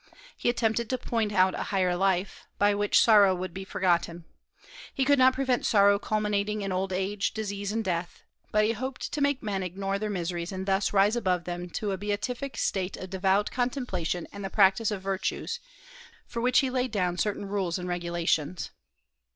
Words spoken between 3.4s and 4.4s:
be forgotten.